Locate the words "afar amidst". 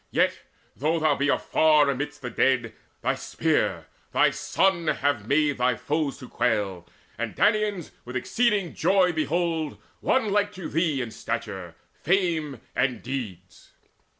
1.29-2.23